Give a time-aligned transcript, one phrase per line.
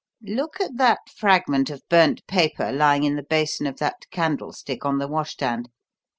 [0.25, 4.97] Look at that fragment of burnt paper lying in the basin of that candlestick on
[4.97, 5.69] the washstand.